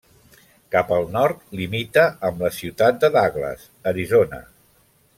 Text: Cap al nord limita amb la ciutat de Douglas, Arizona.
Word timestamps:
Cap 0.75 0.93
al 0.95 1.05
nord 1.17 1.43
limita 1.59 2.07
amb 2.31 2.43
la 2.47 2.51
ciutat 2.61 3.01
de 3.05 3.15
Douglas, 3.21 3.71
Arizona. 3.93 4.45